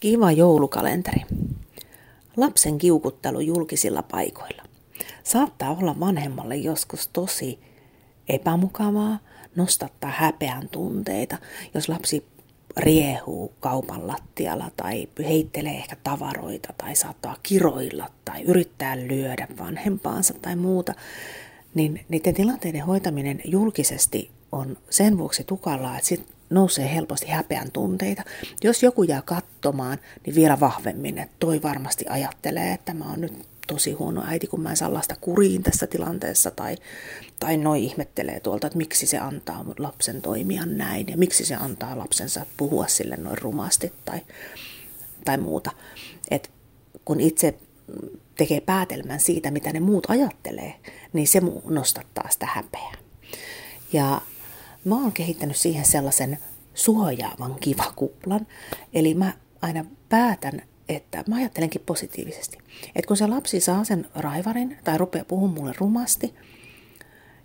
Kiva 0.00 0.32
joulukalenteri. 0.32 1.22
Lapsen 2.36 2.78
kiukuttelu 2.78 3.40
julkisilla 3.40 4.02
paikoilla. 4.02 4.62
Saattaa 5.24 5.76
olla 5.80 6.00
vanhemmalle 6.00 6.56
joskus 6.56 7.08
tosi 7.08 7.58
epämukavaa 8.28 9.18
nostattaa 9.56 10.10
häpeän 10.10 10.68
tunteita, 10.68 11.38
jos 11.74 11.88
lapsi 11.88 12.26
riehuu 12.76 13.52
kaupan 13.60 14.06
lattialla 14.06 14.70
tai 14.76 15.08
heittelee 15.18 15.76
ehkä 15.76 15.96
tavaroita 16.02 16.72
tai 16.78 16.96
saattaa 16.96 17.36
kiroilla 17.42 18.10
tai 18.24 18.42
yrittää 18.42 18.96
lyödä 18.98 19.48
vanhempaansa 19.58 20.34
tai 20.42 20.56
muuta, 20.56 20.94
niin 21.74 22.04
niiden 22.08 22.34
tilanteiden 22.34 22.84
hoitaminen 22.84 23.40
julkisesti 23.44 24.30
on 24.52 24.76
sen 24.90 25.18
vuoksi 25.18 25.44
tukalla, 25.44 25.96
että 25.96 26.08
sit 26.08 26.39
nousee 26.50 26.94
helposti 26.94 27.26
häpeän 27.26 27.72
tunteita. 27.72 28.22
Jos 28.64 28.82
joku 28.82 29.02
jää 29.02 29.22
katsomaan, 29.22 29.98
niin 30.26 30.34
vielä 30.34 30.60
vahvemmin, 30.60 31.18
että 31.18 31.36
toi 31.38 31.62
varmasti 31.62 32.04
ajattelee, 32.08 32.72
että 32.72 32.94
mä 32.94 33.04
oon 33.10 33.20
nyt 33.20 33.32
tosi 33.66 33.92
huono 33.92 34.22
äiti, 34.26 34.46
kun 34.46 34.60
mä 34.60 34.70
en 34.70 34.76
saa 34.76 34.94
lasta 34.94 35.14
kuriin 35.20 35.62
tässä 35.62 35.86
tilanteessa, 35.86 36.50
tai, 36.50 36.76
tai 37.40 37.56
noi 37.56 37.84
ihmettelee 37.84 38.40
tuolta, 38.40 38.66
että 38.66 38.76
miksi 38.76 39.06
se 39.06 39.18
antaa 39.18 39.64
lapsen 39.78 40.22
toimia 40.22 40.66
näin, 40.66 41.08
ja 41.08 41.16
miksi 41.16 41.44
se 41.44 41.54
antaa 41.54 41.98
lapsensa 41.98 42.46
puhua 42.56 42.86
sille 42.86 43.16
noin 43.16 43.38
rumasti, 43.38 43.92
tai, 44.04 44.20
tai 45.24 45.38
muuta. 45.38 45.70
Et 46.30 46.50
kun 47.04 47.20
itse 47.20 47.54
tekee 48.36 48.60
päätelmän 48.60 49.20
siitä, 49.20 49.50
mitä 49.50 49.72
ne 49.72 49.80
muut 49.80 50.06
ajattelee, 50.08 50.74
niin 51.12 51.28
se 51.28 51.40
nostattaa 51.64 52.28
sitä 52.30 52.46
häpeää. 52.46 52.94
Ja 53.92 54.20
mä 54.84 54.94
oon 54.94 55.12
kehittänyt 55.12 55.56
siihen 55.56 55.84
sellaisen 55.84 56.38
suojaavan 56.74 57.56
kivakuplan. 57.60 58.46
Eli 58.92 59.14
mä 59.14 59.32
aina 59.62 59.84
päätän, 60.08 60.62
että 60.88 61.24
mä 61.28 61.36
ajattelenkin 61.36 61.82
positiivisesti. 61.86 62.58
Että 62.94 63.08
kun 63.08 63.16
se 63.16 63.26
lapsi 63.26 63.60
saa 63.60 63.84
sen 63.84 64.06
raivarin 64.14 64.78
tai 64.84 64.98
rupeaa 64.98 65.24
puhumaan 65.24 65.58
mulle 65.58 65.72
rumasti, 65.78 66.34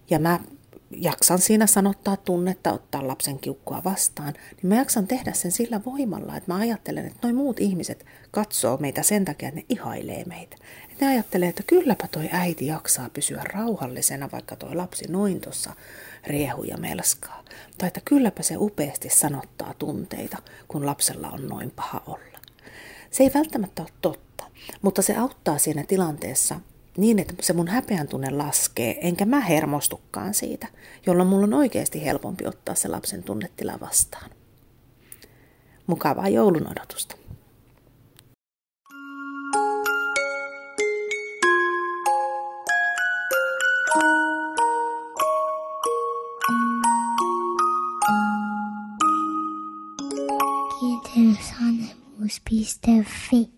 ja 0.10 0.20
mä 0.20 0.40
jaksan 0.98 1.40
siinä 1.40 1.68
sanottaa 1.68 2.18
tunnetta, 2.18 2.74
ottaa 2.74 3.08
lapsen 3.08 3.40
kiukkua 3.40 3.82
vastaan, 3.86 4.34
niin 4.34 4.68
mä 4.68 4.76
jaksan 4.76 5.08
tehdä 5.08 5.34
sen 5.34 5.52
sillä 5.52 5.82
voimalla, 5.86 6.38
että 6.38 6.54
mä 6.54 6.60
ajattelen, 6.60 7.06
että 7.06 7.20
noin 7.24 7.36
muut 7.36 7.60
ihmiset 7.60 8.06
katsoo 8.32 8.78
meitä 8.78 9.04
sen 9.04 9.26
takia, 9.26 9.50
että 9.50 9.60
ne 9.60 9.66
ihailee 9.70 10.24
meitä. 10.26 10.58
Että 10.92 11.06
ne 11.06 11.12
ajattelee, 11.12 11.50
että 11.50 11.64
kylläpä 11.68 12.08
toi 12.08 12.30
äiti 12.32 12.68
jaksaa 12.68 13.10
pysyä 13.10 13.42
rauhallisena, 13.44 14.30
vaikka 14.32 14.56
toi 14.56 14.76
lapsi 14.76 15.06
noin 15.08 15.42
tuossa 15.42 15.74
riehu 16.28 16.64
ja 16.64 16.78
melskaa. 16.78 17.44
Tai 17.78 17.88
että 17.88 18.02
kylläpä 18.06 18.44
se 18.44 18.56
upeasti 18.58 19.10
sanottaa 19.10 19.74
tunteita, 19.80 20.38
kun 20.68 20.86
lapsella 20.86 21.30
on 21.30 21.48
noin 21.48 21.72
paha 21.72 22.04
olla. 22.08 22.40
Se 23.12 23.24
ei 23.24 23.32
välttämättä 23.34 23.82
ole 23.82 23.92
totta, 24.02 24.44
mutta 24.82 25.02
se 25.02 25.16
auttaa 25.16 25.58
siinä 25.58 25.84
tilanteessa 25.84 26.60
niin, 26.98 27.20
että 27.20 27.34
se 27.42 27.54
mun 27.54 27.68
häpeän 27.68 28.08
tunne 28.08 28.30
laskee, 28.30 28.98
enkä 29.02 29.26
mä 29.26 29.40
hermostukaan 29.40 30.34
siitä, 30.34 30.68
jolloin 31.06 31.30
mulla 31.30 31.44
on 31.44 31.54
oikeasti 31.54 32.06
helpompi 32.06 32.46
ottaa 32.48 32.76
se 32.76 32.88
lapsen 32.88 33.24
tunnetila 33.24 33.80
vastaan. 33.80 34.32
Mukavaa 35.88 36.30
joulun 36.30 36.68
odotusta. 36.72 37.16
Kiitos, 50.80 51.54
Annemus.fi 51.62 53.55